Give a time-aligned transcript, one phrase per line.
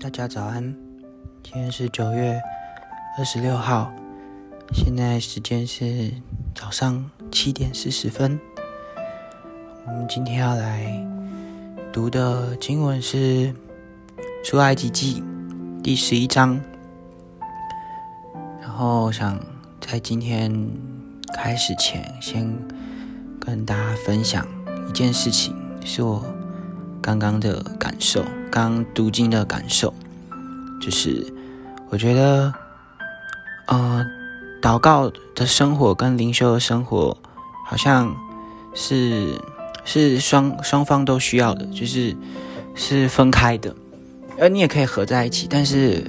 [0.00, 0.62] 大家早安，
[1.42, 2.40] 今天是九月
[3.18, 3.92] 二十六号，
[4.72, 6.12] 现在时间是
[6.54, 8.38] 早上七点四十分。
[9.84, 11.04] 我们今天要来
[11.92, 13.16] 读的经文是
[14.44, 15.20] 《出埃及记》
[15.82, 16.60] 第十一章。
[18.60, 19.36] 然后想
[19.80, 20.70] 在今天
[21.34, 22.56] 开始前，先
[23.40, 24.46] 跟大家分享
[24.88, 26.24] 一件事情，是我
[27.02, 28.24] 刚刚的感受。
[28.50, 29.92] 刚读经的感受，
[30.80, 31.24] 就是
[31.90, 32.52] 我觉得，
[33.66, 34.04] 呃，
[34.60, 37.16] 祷告的生活跟灵修的生活，
[37.66, 38.14] 好像
[38.74, 39.40] 是
[39.84, 42.16] 是双双方都需要的，就是
[42.74, 43.74] 是分开的，
[44.38, 45.46] 而你也可以合在一起。
[45.48, 46.04] 但是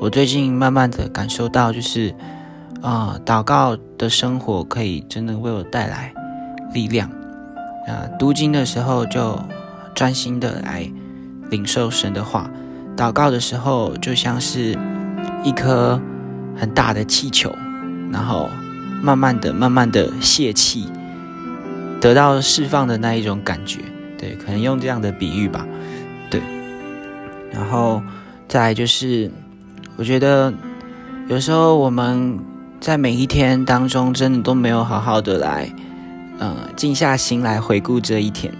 [0.00, 2.14] 我最近慢慢的感受到，就是
[2.82, 6.12] 啊，祷告的生活可以真的为我带来
[6.72, 7.10] 力量。
[7.86, 9.38] 啊，读经的时候就
[9.94, 10.90] 专心的来。
[11.50, 12.50] 领受神的话，
[12.96, 14.76] 祷告的时候就像是
[15.44, 16.00] 一颗
[16.56, 17.54] 很大的气球，
[18.12, 18.48] 然后
[19.02, 20.88] 慢慢的、慢慢的泄气，
[22.00, 23.80] 得到释放的那一种感觉。
[24.18, 25.66] 对，可能用这样的比喻吧。
[26.30, 26.40] 对，
[27.52, 28.02] 然后
[28.48, 29.30] 再就是，
[29.96, 30.52] 我觉得
[31.28, 32.38] 有时候我们
[32.80, 35.70] 在每一天当中，真的都没有好好的来，
[36.38, 38.52] 嗯，静下心来回顾这一天。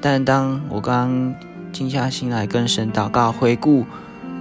[0.00, 1.34] 但当我刚
[1.74, 3.84] 静下心来跟神祷告，回顾，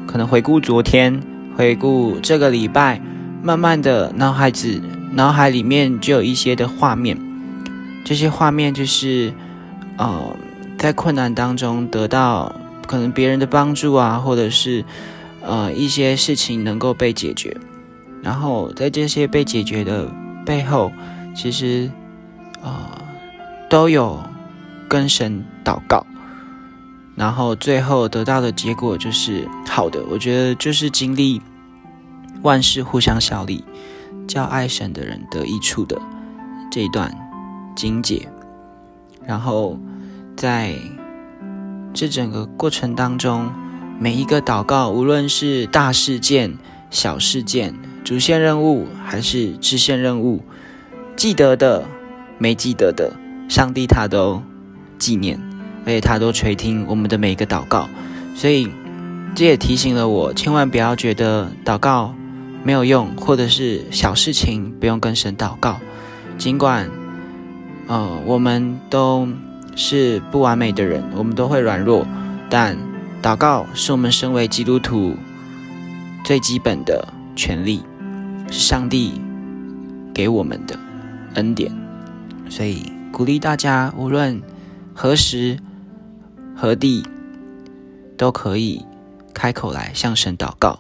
[0.06, 1.20] 可能回顾昨天，
[1.58, 3.02] 回顾这个礼拜，
[3.42, 4.80] 慢慢的脑海子
[5.14, 7.18] 脑海里面就有一些的画面，
[8.06, 9.34] 这些画面就是，
[9.98, 10.36] 呃，
[10.78, 14.86] 在困难当中得到可能别人的帮助啊，或者是
[15.42, 17.58] 呃一些事情能够被解决，
[18.22, 20.08] 然后在这些被解决的
[20.46, 20.92] 背后，
[21.36, 21.90] 其实
[22.62, 22.72] 呃
[23.68, 24.22] 都有
[24.88, 26.06] 跟神祷告。
[27.16, 31.42] 然后最后得到的结果就是好的，我觉得就是经历
[32.42, 33.64] 万事互相效力，
[34.28, 36.02] 叫爱神的人得益处的
[36.72, 37.16] 这一段
[37.76, 38.28] 经解。
[39.26, 39.78] 然后
[40.36, 40.76] 在
[41.94, 43.52] 这整个过程当中，
[44.00, 46.58] 每一个祷告，无论是大事件、
[46.90, 47.74] 小事件、
[48.04, 50.44] 主线任务还是支线任务，
[51.16, 51.86] 记得的、
[52.40, 53.14] 没记得的，
[53.48, 54.42] 上帝他都
[54.98, 55.40] 纪念。
[55.86, 57.90] 而且他都垂听我们的每一个祷告，
[58.36, 58.70] 所以
[59.36, 62.16] 这也提醒了我，千万不要觉得祷告
[62.64, 65.78] 没有用，或者是小事情不用跟神祷告。
[66.38, 66.90] 尽管，
[67.88, 69.28] 呃，我们都
[69.76, 72.08] 是不完美的人，我们都会软弱，
[72.50, 72.78] 但
[73.22, 75.16] 祷告是我们身为基督徒
[76.24, 77.06] 最基本的
[77.36, 77.84] 权利，
[78.50, 79.20] 是上帝
[80.14, 80.80] 给我们的
[81.34, 81.70] 恩典。
[82.48, 84.42] 所以鼓励大家，无论
[84.94, 85.58] 何时。
[86.56, 87.04] 何地
[88.18, 88.86] 都可以
[89.34, 90.80] 开口来向神祷告，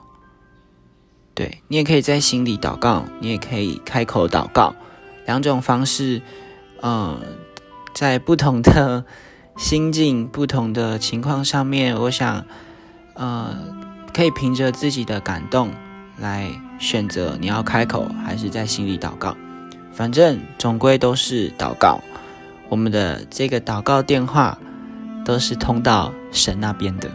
[1.33, 4.75] 对你也可以在心里祷告，你也可以开口祷告，
[5.25, 6.21] 两种方式，
[6.81, 7.19] 嗯，
[7.93, 9.03] 在不同的
[9.57, 12.45] 心境、不同的情况上面，我想，
[13.15, 13.55] 呃，
[14.13, 15.71] 可以凭着自己的感动
[16.19, 19.35] 来选择你要开口还是在心里祷告，
[19.91, 21.99] 反正总归都是祷告。
[22.69, 24.57] 我们的这个祷告电话。
[25.25, 27.09] 都是通到神那边的。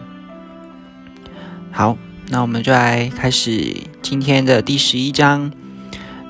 [1.71, 1.97] 好，
[2.29, 5.51] 那我们就来开始今天的第十一章。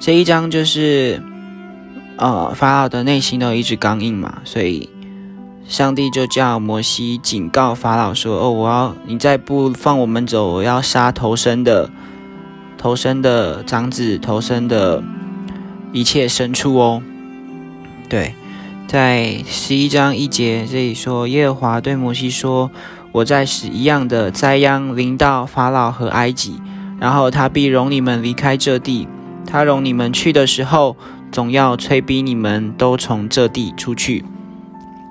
[0.01, 1.23] 这一章就是，
[2.17, 4.89] 呃，法老的内心都一直刚硬嘛，所以
[5.67, 11.91] 上帝就叫摩西警告法老说：“哦，我要你再不放我们走，我要杀头生的、
[12.77, 15.03] 头生的长子、头生的
[15.93, 17.03] 一切牲畜哦。”
[18.09, 18.35] 对。
[18.89, 22.71] 在十一章一节这里说，耶和华对摩西说
[23.13, 26.55] ：“我在使一样的灾殃临到法老和埃及，
[26.99, 29.07] 然后他必容你们离开这地。
[29.47, 30.97] 他容你们去的时候，
[31.31, 34.25] 总要催逼你们都从这地出去。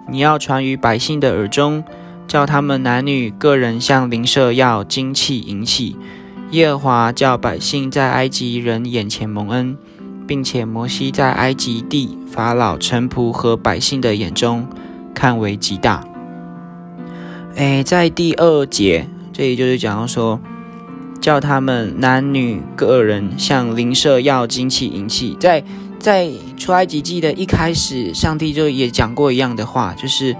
[0.09, 1.83] 你要传于百姓的耳中，
[2.27, 5.95] 叫他们男女个人向邻舍要金器银器。
[6.50, 9.77] 耶和华叫百姓在埃及人眼前蒙恩。”
[10.27, 14.68] 并且摩西在埃及地法老臣仆和百姓的眼中
[15.15, 16.03] 看为极大。
[17.56, 20.39] 哎，在第二节，这里就是讲到说，
[21.19, 25.35] 叫他们男女个人向邻舍要金器银器。
[25.39, 25.63] 在
[25.97, 30.33] 在出埃及记的一开始，上帝就也讲过一样的话，就是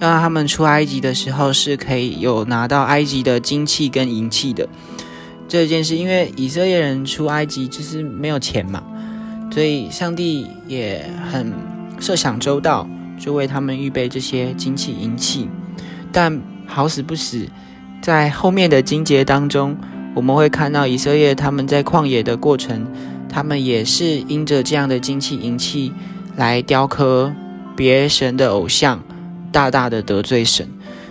[0.00, 4.68] 要让他们出埃及的时候是可以有拿到埃及的金器跟银器的
[5.46, 8.82] 这件事，因为以色列人出埃及就是没有钱嘛。
[9.58, 11.52] 所以，上帝也很
[11.98, 12.88] 设想周到，
[13.18, 15.48] 就为他们预备这些金器银器。
[16.12, 17.44] 但好死不死，
[18.00, 19.76] 在后面的经节当中，
[20.14, 22.86] 我们会看到以色列他们在旷野的过程，
[23.28, 25.92] 他们也是因着这样的金器银器
[26.36, 27.32] 来雕刻
[27.74, 29.02] 别神的偶像，
[29.50, 30.68] 大大的得罪神。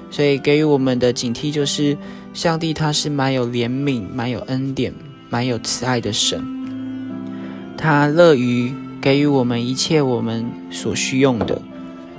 [0.09, 1.97] 所以给予我们的警惕就是，
[2.33, 4.94] 上帝他是蛮有怜悯、蛮有恩典、
[5.29, 6.41] 蛮有慈爱的神，
[7.77, 11.62] 他乐于给予我们一切我们所需用的。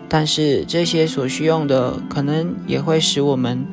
[0.09, 3.67] 但是这些所需用的，可能也会使我们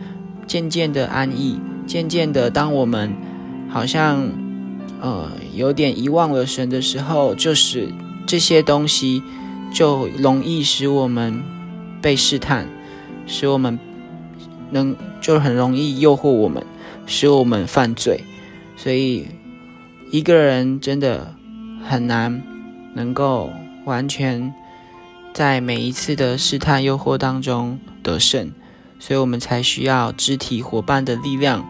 [0.46, 3.14] 渐渐的安逸，渐渐的，当我们
[3.70, 4.28] 好像
[5.00, 7.88] 呃有点遗忘了神的时候，就是
[8.26, 9.24] 这些东西
[9.74, 11.42] 就容易使我们
[12.02, 12.68] 被试探，
[13.26, 13.80] 使我们
[14.72, 16.66] 能就很容易诱惑我们，
[17.06, 18.24] 使我们犯罪。
[18.76, 19.28] 所以
[20.12, 21.35] 一个人真的
[21.88, 22.42] 很难
[22.94, 23.50] 能够
[23.86, 24.54] 完全。
[25.34, 28.54] 在每一次的试探、诱惑当中得胜，
[29.00, 31.66] 所以我们才需要肢体伙伴的力量。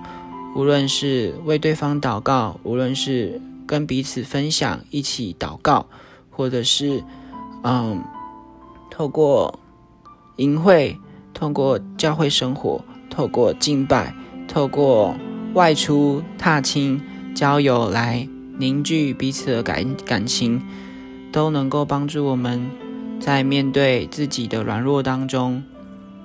[0.55, 5.87] 无论是为对方祷告，无论是跟彼此分享、一起祷告，
[6.29, 7.03] 或者是
[7.63, 8.03] 嗯，
[8.91, 9.59] 透过
[10.35, 10.95] 淫会、
[11.33, 14.13] 透过教会生活、透过敬拜、
[14.47, 15.15] 透过
[15.55, 17.01] 外出踏青、
[17.33, 20.61] 交友来凝聚彼此的感感情，
[21.31, 22.69] 都能够帮助我们。
[23.19, 25.63] 在面对自己的软弱当中，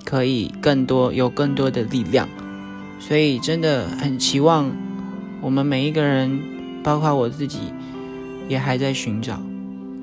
[0.03, 2.27] 可以更多有更多的力量，
[2.99, 4.69] 所以真的很期望
[5.41, 6.39] 我们每一个人，
[6.83, 7.59] 包括我自己，
[8.49, 9.41] 也还在寻找，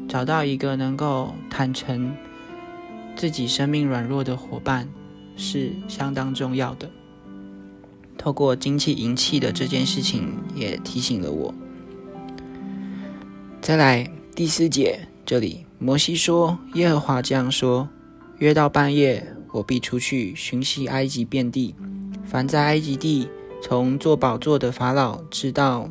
[0.09, 2.13] 找到一个能够坦诚
[3.15, 4.89] 自己生命软弱的伙伴，
[5.37, 6.91] 是相当重要的。
[8.17, 11.55] 透过精气银气的这件事情，也提醒了我。
[13.61, 15.67] 再来第四节这里。
[15.79, 17.89] 摩西说：“耶和华这样说：
[18.39, 21.75] 约到半夜，我必出去寻袭埃及遍地。
[22.25, 23.29] 凡在埃及地，
[23.63, 25.89] 从做宝座的法老，直到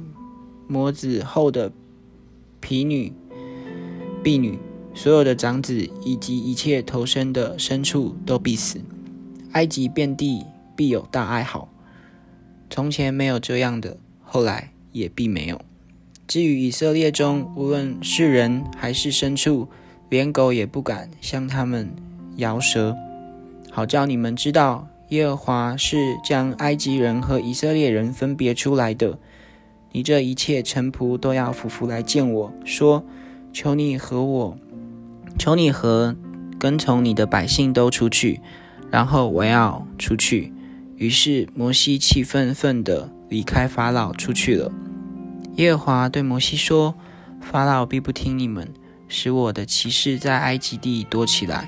[0.68, 1.72] 磨子后的
[2.60, 3.14] 婢女、
[4.24, 4.58] 婢女，
[4.94, 8.81] 所有的长子以及一切投生的牲畜，都必死。
[9.52, 10.44] 埃及遍地
[10.75, 11.69] 必有大哀嚎。
[12.69, 15.62] 从前没有这样的，后来也必没有。”
[16.28, 19.70] 至于以色列中，无论是人还是牲畜，
[20.10, 21.90] 连狗也不敢向他们
[22.36, 22.98] 摇舌，
[23.72, 29.18] 好叫你们知道，耶和华是将埃及人和以色列人分别出来的。
[29.94, 33.06] 你这一切臣仆都要俯伏来见我说
[33.54, 34.58] ：“求你和我，
[35.40, 36.14] 求你和
[36.60, 38.42] 跟从你的百姓都出去。”
[38.92, 40.52] 然后我要出去。
[40.98, 44.70] 于是摩西气愤愤地离开法老出去了。
[45.57, 46.94] 耶和华对摩西说
[47.42, 48.74] ：“法老必不听你们，
[49.07, 51.68] 使我的骑士在埃及地多起来。”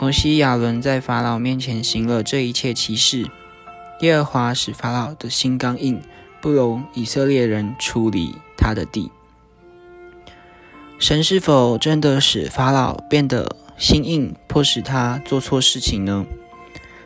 [0.00, 3.26] 摩西、亚伦在法老面前行了这一切骑士。
[4.00, 6.00] 耶和华使法老的心刚硬，
[6.40, 9.10] 不容以色列人处理他的地。
[10.98, 16.24] 神是否真的使法老变得心硬，迫使他做错事情呢？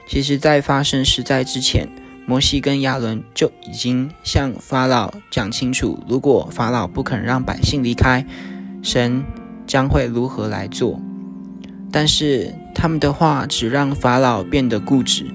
[0.06, 1.88] 其实，在发生实在之前。
[2.24, 8.24] 摩西跟亚伦就已经向法老讲清楚，如果法老不肯让百姓离开，
[8.80, 9.24] 神
[9.66, 11.00] 将会如何来做。
[11.90, 15.26] 但是他们的话只让法老变得固执。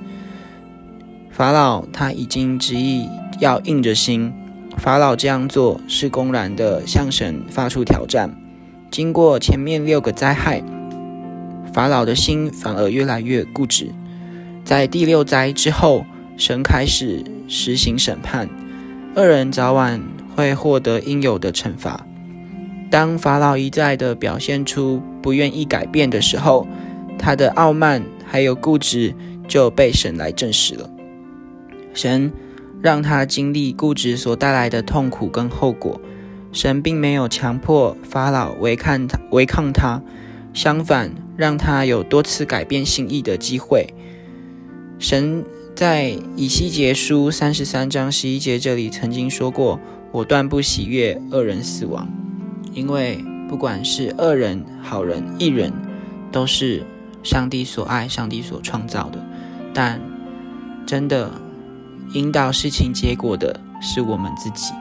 [1.30, 4.34] 法老他已经执意要硬着心，
[4.78, 8.34] 法老这样做是公然的向神发出挑战。
[8.90, 10.64] 经过前面六个灾害，
[11.74, 13.92] 法老的心反而越来越固执。
[14.64, 16.06] 在第六灾之后。
[16.38, 18.48] 神开始实行审判，
[19.16, 20.00] 恶人早晚
[20.36, 22.06] 会获得应有的惩罚。
[22.92, 26.68] 当法老一再的表现出不愿意改变的时候，
[27.18, 29.16] 他的傲慢还有固执
[29.48, 30.88] 就被神来证实了。
[31.96, 32.32] 神
[32.84, 36.00] 让他经历固执所带来的痛苦跟后果。
[36.54, 40.02] 神并没有强迫法老违抗他，违抗他，
[40.54, 43.92] 相反，让他有多次改变心意的机会。
[45.00, 45.44] 神。
[45.78, 49.80] 在以西结书三十三章十一节这里曾经说过
[50.12, 52.10] ：“我断不喜悦恶人死亡，
[52.74, 55.72] 因为不管是恶人、好人、异人，
[56.32, 56.84] 都是
[57.22, 59.24] 上帝所爱、上帝所创造的。
[59.72, 60.02] 但
[60.88, 61.30] 真的
[62.14, 64.74] 引导事情结果的是我们自己，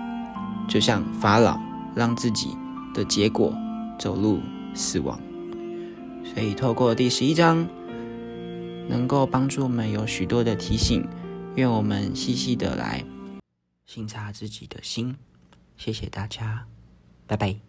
[0.67, 1.61] 就像法老
[1.95, 2.57] 让自己
[2.95, 3.55] 的结果
[3.99, 4.41] 走入
[4.73, 5.21] 死亡。
[6.25, 7.69] 所以透过第十一章。”
[8.89, 11.07] 能够帮助我们有许多的提醒，
[11.55, 13.05] 愿我们细细的来
[13.87, 15.17] 心察自己的心。
[15.77, 16.67] 谢谢大家，
[17.27, 17.66] 拜拜。